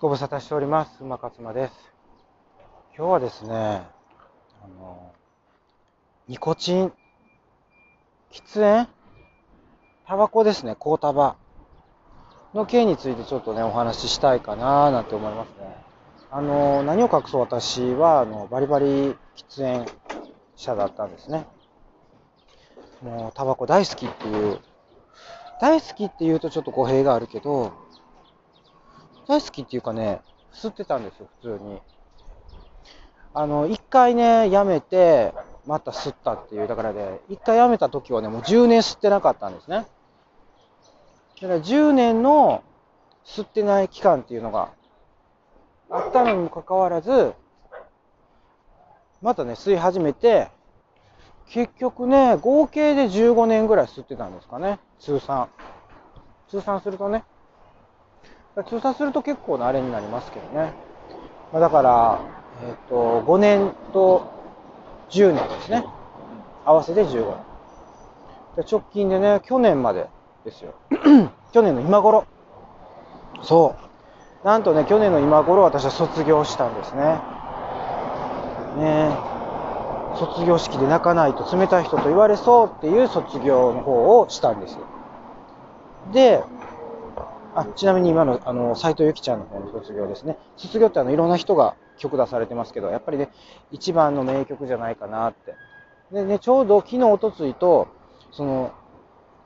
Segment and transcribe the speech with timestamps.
[0.00, 1.02] ご無沙汰しております。
[1.02, 1.74] 馬勝間です。
[2.96, 5.12] 今日はですね、あの、
[6.26, 6.92] ニコチン、
[8.32, 8.88] 喫煙
[10.06, 11.36] タバコですね、高タバ
[12.54, 15.76] の件についてちょっとね、お話ししたいかななんて思いますね。
[16.30, 19.16] あの、何を隠そう私は、あの、バリバリ喫
[19.54, 19.84] 煙
[20.56, 21.44] 者だったんですね。
[23.02, 24.60] もう、タバコ大好きっていう、
[25.60, 27.89] 大好きって言うとちょっと語弊があるけど、
[29.30, 30.22] 大好きっていうかね、
[30.52, 31.80] 吸ってたんですよ、普通に。
[33.32, 35.32] あの、一回ね、やめて、
[35.68, 39.86] また吸ったっていう、だからね、一回やめた時はね、もう10年吸ってなかったんですね。
[41.40, 42.64] だから10年の
[43.24, 44.72] 吸ってない期間っていうのが
[45.90, 47.32] あったのにもかかわらず、
[49.22, 50.48] またね、吸い始めて、
[51.50, 55.48] 結局ね、合計で15年ぐらい吸ってたんですかね、通算。
[56.48, 57.22] 通算するとね。
[58.68, 60.72] 通算すると結構なあれになりますけどね。
[61.52, 62.20] まあ、だから、
[62.66, 64.30] えっ、と、5年と
[65.10, 65.84] 10年ですね。
[66.64, 68.64] 合わせて15年。
[68.70, 70.08] 直近でね、去年まで
[70.44, 70.74] ですよ。
[71.52, 72.26] 去年の今頃。
[73.42, 73.76] そ
[74.44, 74.46] う。
[74.46, 77.02] なんとね、去年の今頃私は卒業したんですね。
[78.76, 79.10] ね
[80.16, 84.76] 卒業式で泣かないと冷たい人と言われそうっていう卒業の方をしたんです。
[86.12, 86.42] で、
[87.54, 90.36] あちなみに今のあの斉藤由貴ちゃんの方の卒業ですね。
[90.56, 93.30] 卒業ってあのいろんな人が曲出されてますけど、やっぱりね、
[93.70, 95.54] 一番の名曲じゃないかなって。
[96.12, 97.88] でね、ちょうど昨日、おとついと、
[98.32, 98.72] その、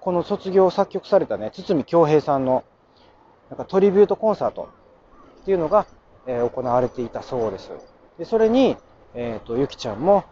[0.00, 2.64] この卒業を作曲されたね、堤恭平さんの、
[3.50, 4.68] なんかトリビュートコンサート
[5.42, 5.86] っていうのが、
[6.26, 7.70] えー行われていたそうです。
[8.18, 8.76] で、それに、
[9.14, 10.24] えっ、と、ゆきちゃんも、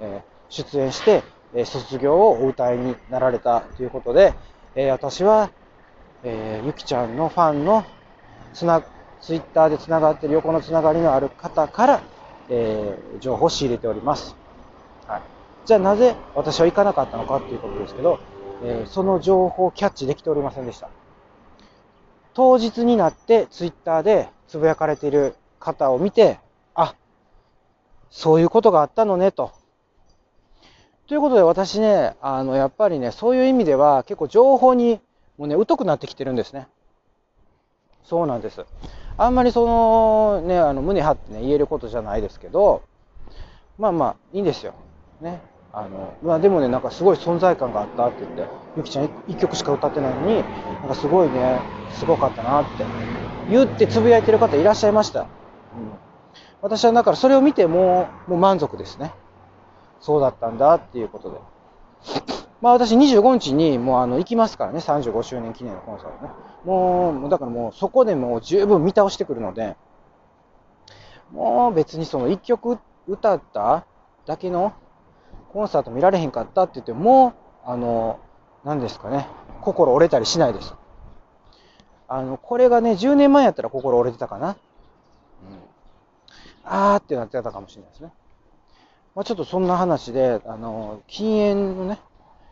[0.00, 1.22] えー出演して、
[1.54, 4.34] え卒業をお歌いになられたということで、
[4.74, 5.50] えー私は、
[6.24, 7.84] えーゆきちゃんのファンの
[8.52, 8.82] つな、
[9.20, 12.02] ツイッターでつながってる横のつながりのある方から、
[12.48, 14.36] えー情報を仕入れております。
[15.06, 15.22] はい。
[15.64, 18.18] じゃあなぜ私は行かなかったのかっていうことですけど、
[18.64, 20.90] えーその情報をキャッチできておりませんでした。
[22.34, 26.38] 当日になってツイッターでつぶやかれている方を見て、
[26.74, 26.94] あ、
[28.10, 29.52] そういうことがあったのねと。
[31.08, 35.00] ということで私ね、あの、やっぱりね、そういう意味では結構情報に
[35.38, 36.66] もうね、疎くなってきてるんですね。
[38.04, 38.66] そうなんです。
[39.16, 42.82] あんまりその、ね、あの、胸張ってね、言えることじゃないですけど、
[43.78, 44.74] まあまあ、いいんですよ。
[45.20, 45.40] ね。
[45.72, 50.42] あの、まあでもね、なんかすごい存在感があったって言って、ゆきちゃん一一曲しか歌ってないのに、
[50.80, 51.60] なんかすごいね、
[51.92, 52.84] すごかったなって
[53.50, 55.20] 言ってつぶやいてる方いらっしゃいました。
[55.20, 55.26] うん。
[56.62, 59.12] 私はだからそれを見ても、もう満足ですね。
[60.00, 62.37] そうだったんだっていうことで。
[62.60, 66.32] まあ私25日にもうあの行きますからね、35周年記念のコンサートね。
[66.64, 69.76] もう、だからもうそこでもう十分見倒してくるので、
[71.32, 73.86] もう別にその一曲歌った
[74.26, 74.72] だけの
[75.52, 78.18] コンサート見られへんかったって言っても、あの、
[78.64, 79.28] 何ですかね、
[79.60, 80.74] 心折れたりしないです。
[82.08, 84.48] あの、これがね、10年前やったら心折れてたかな。
[84.48, 84.56] うん。
[86.64, 88.12] あーってなってたかもしれないですね。
[89.14, 92.00] まあちょっとそんな話で、あの、禁煙のね、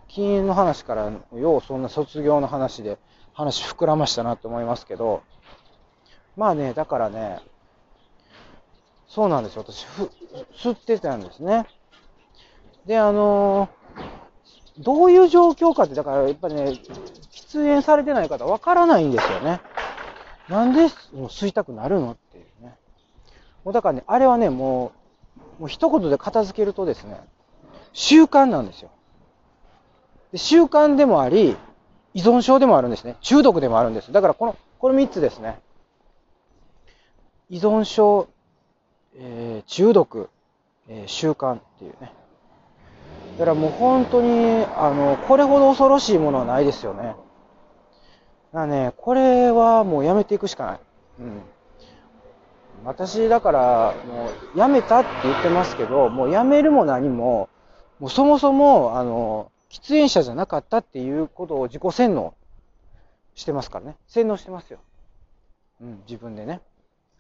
[0.09, 2.99] 禁煙の話から、ようそんな卒業の話で
[3.33, 5.23] 話膨らましたなと思いますけど、
[6.37, 7.41] まあね、だからね、
[9.09, 9.65] そうなんですよ。
[9.67, 10.11] 私、ふ
[10.55, 11.67] 吸ってたんですね。
[12.87, 13.69] で、あの
[14.79, 16.65] どういう状況かって、だからやっぱりね、
[17.33, 19.61] 喫煙されてない方わからないんですよね。
[20.49, 22.77] なんでもう吸いたくなるのっていうね。
[23.65, 24.93] もうだからね、あれはね、も
[25.59, 27.21] う、もう一言で片付けるとですね、
[27.93, 28.91] 習慣なんですよ。
[30.33, 31.57] で習慣でもあり、
[32.15, 33.17] 依存症でもあるんですね。
[33.21, 34.13] 中毒でもあるんです。
[34.13, 35.59] だからこの、この3つですね。
[37.49, 38.29] 依存症、
[39.19, 40.29] えー中毒、
[40.89, 42.13] えー習慣っていうね。
[43.39, 47.03] だからもう本当に、あの、これほど恐ろしいものはないですよね。
[47.03, 47.17] だか
[48.53, 50.81] らね、これはもうやめていくしかない。
[51.21, 51.43] うん。
[52.85, 57.49] 私、だから、もう、やめたって言ってますけど、もうやめるも何も、
[57.99, 62.35] もうそもそも、あの、喫煙者じゃなかったっていうことを自己洗脳
[63.35, 63.97] してますからね。
[64.07, 64.79] 洗脳してますよ。
[65.81, 66.61] うん、自分でね。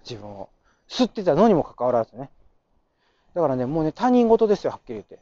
[0.08, 0.48] 自分を。
[0.88, 2.30] 吸ってたのにもかかわらずね。
[3.34, 5.18] だからね、もうね、他人事ですよ、はっきり言って。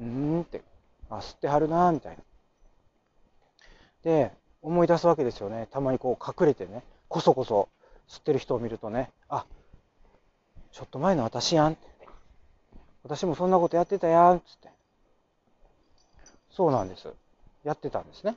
[0.00, 0.62] うーんって。
[1.10, 2.22] あ、吸ってはるなみたいな。
[4.02, 4.32] で、
[4.62, 5.68] 思い出すわけですよね。
[5.70, 7.68] たまにこう隠れてね、こそこそ
[8.08, 9.44] 吸ってる人を見るとね、あ、
[10.72, 11.76] ちょっと前の私やん。
[13.02, 14.69] 私もそんなことやってたやん、つって。
[16.50, 17.08] そうなんです。
[17.64, 18.36] やってたんですね。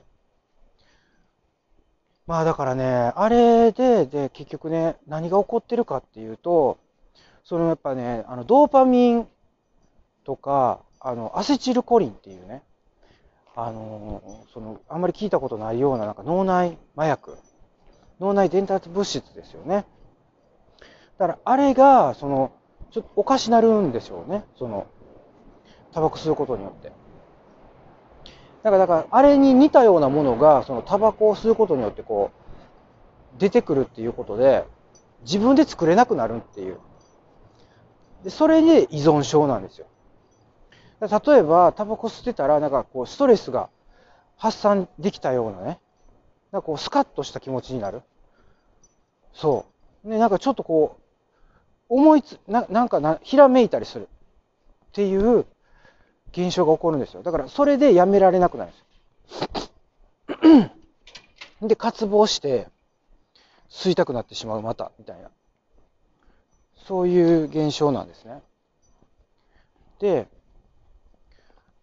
[2.26, 6.78] まあだからね、あれで、で、結局ね、何が起こってるかっていうと、
[7.44, 9.28] そのやっぱね、あの、ドーパミン
[10.24, 12.62] とか、あの、アセチルコリンっていうね、
[13.54, 17.36] あの、その、あんまり聞いたことないような、なんか脳内麻薬、
[18.20, 19.84] 脳内伝達物質ですよね。
[21.18, 22.52] だから、あれが、その、
[22.90, 24.86] ちょっとおかしなるんですよね、その、
[25.92, 27.03] タバコ吸うことによって。
[28.64, 32.30] だから、だから、あれに似たようなものが、そのタバコを吸うことによってこ
[33.36, 34.64] う、出てくるっていうことで、
[35.20, 36.78] 自分で作れなくなるっていう。
[38.24, 39.86] で、それで依存症なんですよ。
[41.00, 43.68] 例えば、タバコ吸ってたら、なんかこう、ストレスが
[44.38, 45.78] 発散できたようなね、
[46.50, 48.00] なんかこう、スカッとした気持ちになる。
[49.34, 49.66] そ
[50.04, 50.08] う。
[50.08, 51.02] ね、なんかちょっとこう、
[51.90, 54.08] 思いつ、ななんかな、ひらめいたりする。
[54.86, 55.44] っていう
[56.36, 57.22] 現象が起こるんですよ。
[57.22, 59.40] だからそれでやめられなくなるんです
[60.60, 60.70] よ。
[61.68, 62.68] で、渇望して、
[63.70, 65.30] 吸いたくなってしまう、また、みたいな。
[66.86, 68.42] そういう現象なんですね。
[70.00, 70.28] で、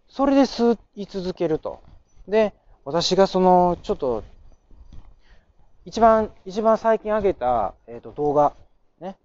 [0.07, 1.81] それで吸い続けると。
[2.27, 2.53] で、
[2.83, 4.24] 私がその、ちょっと、
[5.86, 8.53] 一番、一番最近上げた、えっ、ー、と、動画、
[9.00, 9.15] ね。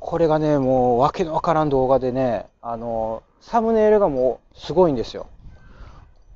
[0.00, 5.26] これがね、もう、わけのわからん動画でね、あの、サムネイルがもうすごいんですよ。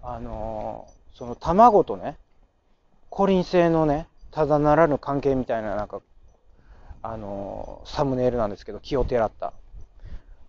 [0.02, 2.16] あのー、その卵とね、
[3.10, 6.00] コリン星のね、ただならぬ関係みたいな、なんか、
[7.02, 9.52] あのー、サムネイルなんですけど、気をてらった。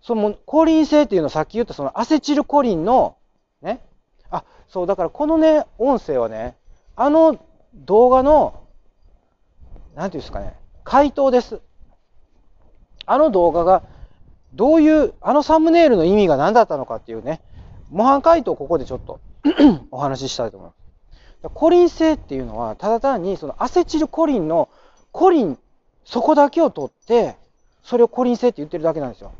[0.02, 3.16] その、コリン星っていうのはさっき言ったそのアセチルコリンの、
[3.62, 3.80] ね、
[4.30, 6.56] あ、そう、だからこのね、音声はね、
[6.96, 7.38] あの
[7.74, 8.62] 動画の、
[9.94, 10.54] なんていうんですかね、
[10.84, 11.60] 回答です。
[13.06, 13.82] あの動画が
[14.54, 17.40] どういう、あのサムネイルの意味が何だったのかっていうね、
[17.90, 19.20] 模範解答をここでちょっと
[19.90, 20.84] お話ししたいと思います。
[21.52, 24.68] コリン性っていうのは、ただ単にそのアセチルコリンの
[25.12, 25.58] コリン、
[26.04, 27.36] そこだけを取って、
[27.82, 29.32] それをコリン性って言ってるだけなんですよ。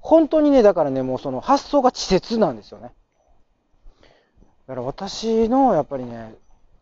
[0.00, 2.92] 本当にね、だからね、もうその発想が稚拙なんですよね。
[4.66, 6.34] だから私のやっぱりね、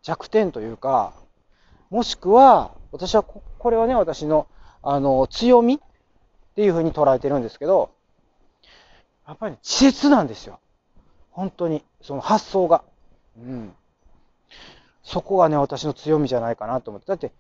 [0.02, 1.12] 弱点というか、
[1.90, 4.46] もしくは、私はこれはね、私の
[4.82, 5.80] あの強み
[6.52, 7.90] っていうふうに捉えてるんですけど、
[9.26, 10.58] やっぱり、稚拙なんですよ。
[11.30, 11.82] 本当に。
[12.02, 12.84] その発想が。
[13.38, 13.74] うん。
[15.02, 17.08] そこがね、私の強みじゃないかなと思って。
[17.08, 17.32] だって、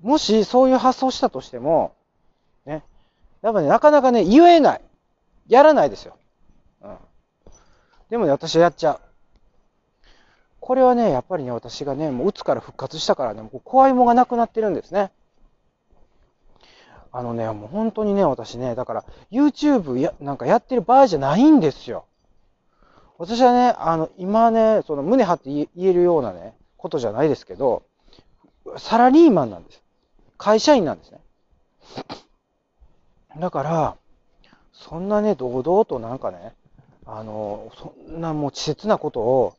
[0.00, 1.94] もしそういう発想したとしても、
[2.64, 2.84] ね、
[3.42, 4.80] やっぱね、なかなかね、言えない。
[5.48, 6.16] やらないですよ。
[6.82, 6.96] うん。
[8.10, 9.00] でもね、私はやっちゃう。
[10.60, 15.10] これはね、やっぱりね、私がね、もう鬱から復活したからね、もう怖いもんがなくなってるんですね。
[17.16, 22.04] あのね、もう本当にね、私ね、だから YouTube やなんかやってる場合じゃないんですよ。
[23.16, 27.84] 私はね、あの、今ね、その胸張って言えるようなね、ことじゃないですけど、
[28.76, 29.82] サラリーマンなんです。
[30.36, 31.20] 会社員なんですね。
[33.40, 33.96] だから、
[34.74, 36.52] そんなね、堂々となんかね、
[37.06, 39.54] あの、そんなもう稚拙なことを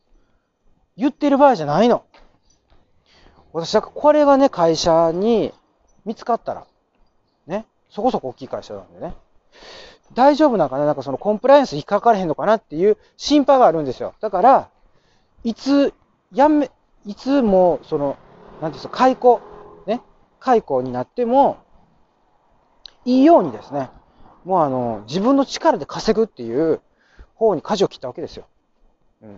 [0.96, 2.04] 言ってる場合じゃないの。
[3.52, 5.52] 私、だからこれがね、会社に
[6.04, 6.64] 見つかったら、
[7.90, 9.14] そこそこ大きい会社なんでね。
[10.14, 10.86] 大丈夫なのかな？
[10.86, 14.14] なんかそのコンプライアンス引っかかれへんのかなっていう心配があるんですよ。
[14.20, 14.68] だから、
[15.44, 15.92] いつ、
[16.32, 16.70] やめ、
[17.04, 18.16] いつも、その、
[18.62, 19.40] なんていうんですか、解雇、
[19.86, 20.00] ね？
[20.40, 21.58] 解雇になっても、
[23.04, 23.90] いいようにですね、
[24.44, 26.80] もうあの、自分の力で稼ぐっていう
[27.34, 28.46] 方に舵を切ったわけですよ。
[29.22, 29.30] うん。
[29.30, 29.34] い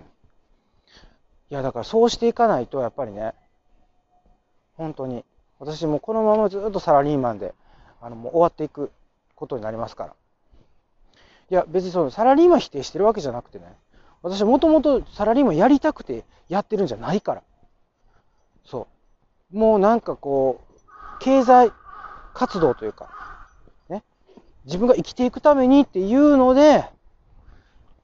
[1.51, 3.35] や、だからそうしていかないと、やっぱりね、
[4.77, 5.25] 本当に、
[5.59, 7.55] 私もこのままずっとサラリーマンで、
[8.01, 8.91] あの、もう終わっていく
[9.35, 10.15] ことになりますから。
[11.51, 13.77] いや、別にそのサラリーマン否定してるわけじゃなくてね、
[14.23, 17.43] 私はもともとサラリーマンやりたくてやってるんじゃないから。
[18.65, 18.87] そ
[19.53, 19.59] う。
[19.59, 20.81] もうなんかこう、
[21.21, 21.73] 経済
[22.35, 23.11] 活動というか、
[23.89, 24.05] ね、
[24.65, 26.85] 自分が生きていくためにっていうので、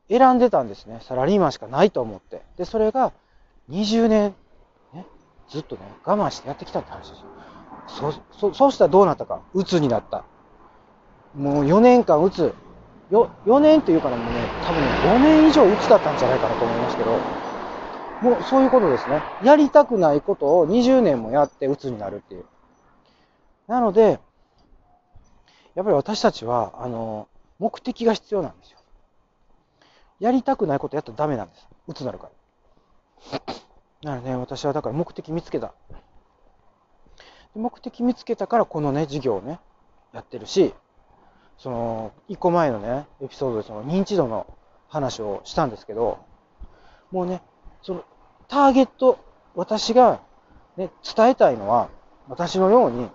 [0.08, 1.00] 選んでたんですね。
[1.02, 2.42] サラリーマンしかないと思って。
[2.56, 3.12] で、それが
[3.68, 4.34] 20年、
[4.92, 5.06] ね、
[5.48, 7.26] ずっとね、我慢してやってきたって話ですよ。
[7.86, 9.40] そ、そ、そうしたらどうなったか。
[9.54, 10.24] 鬱になった。
[11.34, 12.54] もう4年間鬱。
[13.10, 17.18] よ、4年っていうからもうね、多分ね、5年以上鬱だったんじゃないかなと思いますけど、
[18.20, 19.22] もうそういうことですね。
[19.42, 22.44] やりたくないことを20年もやって鬱になるっていう。
[23.68, 24.18] なので、
[25.74, 27.28] やっぱり私たちは、あの、
[27.58, 28.78] 目的が必要なんですよ。
[30.18, 31.68] やりたくないことやったらダメなんです。
[31.86, 32.30] 鬱になるか
[34.02, 34.10] ら。
[34.10, 35.74] なので、ね、私はだから目的見つけた。
[37.56, 39.58] 目的見つけたからこのね、授業をね、
[40.12, 40.74] やってるし、
[41.58, 44.46] その、一個前のね、エピソードでその認知度の
[44.88, 46.18] 話をしたんですけど、
[47.10, 47.42] もうね、
[47.82, 48.04] その、
[48.48, 49.18] ターゲット、
[49.54, 50.20] 私が
[50.76, 51.88] ね、伝えたいのは、
[52.28, 53.08] 私のように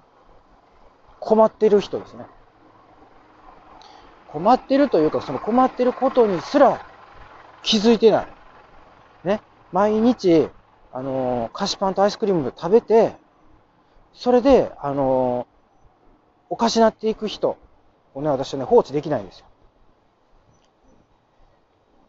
[1.19, 2.25] 困ってる人ですね。
[4.27, 6.85] 困ってるというか、その困ってることにすら
[7.63, 8.27] 気づいてない。
[9.23, 9.41] ね。
[9.71, 10.49] 毎日、
[10.93, 13.15] あのー菓子パンとアイスクリーム食べて、
[14.13, 15.47] それで、あの
[16.49, 17.57] おかしなっていく人
[18.13, 19.45] をね、私はね、放置できないんですよ。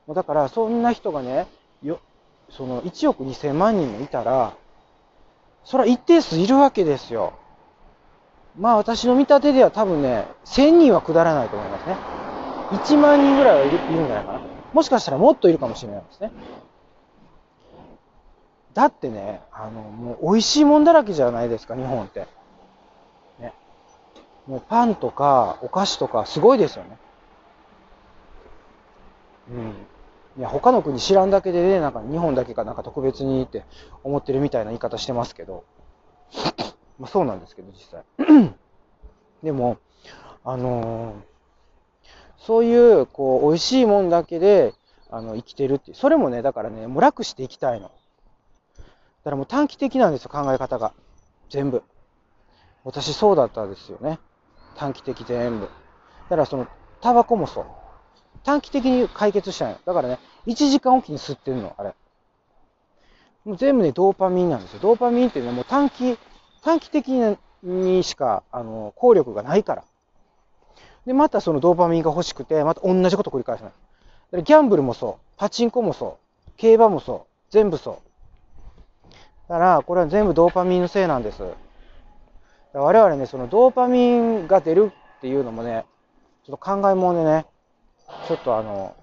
[0.07, 1.47] もうだから、そんな人がね、
[1.83, 2.01] よ、
[2.51, 4.55] その1億2000万人もいたら、
[5.65, 7.35] それは一定数いるわけですよ。
[8.59, 11.97] まあ私の見立てでは多分ね、1000人は下らないと思いますね。
[12.73, 14.41] 1万人ぐらいはいるんじゃないかな。
[14.73, 16.33] もしかしたらもっといるかもしれないですね。
[18.75, 22.27] だってね、あの、もう美味しいもんだらけじゃないですか、日本って。
[23.39, 23.53] ね。
[24.47, 26.99] もうパンとかお菓子とかすごいですよね。
[29.51, 29.75] うん。
[30.39, 33.65] いや、他の国知らんだけでね、なんか日本だけかなんか特別にって
[34.05, 35.65] 思ってるみたいな言い方してますけど。
[36.99, 38.05] まあそうなんですけど、実際。
[39.43, 39.79] でも、
[40.45, 41.33] あのー
[42.45, 44.75] そういう、こう、美味しいもんだけで、
[45.11, 45.95] あの、生きてるって。
[45.95, 47.93] それもね、だからね、もう楽していきたいの。
[49.23, 50.93] だからもう短期的なんですよ、考え方が。
[51.49, 51.83] 全部。
[52.85, 54.19] 私そうだったですよね。
[54.77, 55.67] 短期的全部。
[55.67, 55.71] だ
[56.31, 56.67] からその、
[57.01, 57.65] タバコもそう。
[58.45, 59.79] 短期的に解決したんよ。
[59.85, 61.95] だからね、1時間おきに吸ってんの、あれ。
[63.45, 64.81] もう全部ね、ドーパミンなんですよ。
[64.81, 66.19] ドーパミンっていうのはもう短期、
[66.63, 67.13] 短期的
[67.63, 69.85] にしか、あの、効力がないから。
[71.07, 73.67] で、またそのドーパミンが欲しくて、また同じこと繰り返すの。
[73.67, 75.35] だからギャンブルもそう。
[75.37, 76.51] パチンコもそう。
[76.57, 77.51] 競馬もそう。
[77.51, 78.12] 全部そう。
[79.53, 81.43] だから、これは全部ドーパミンのせいなんです。
[82.73, 85.85] 我々ね、そのドーパミンが出るっていうのもね、
[86.47, 87.45] ちょっと考えもんでね、
[88.27, 88.97] ちょっとあの、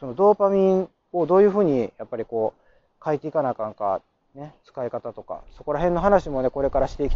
[0.00, 4.00] そのドーパミンをどういうふうにやっぱりこう、変えていかなあかんか、
[4.34, 7.12] ね、使い方とか、そこら辺の話もね、これからしていき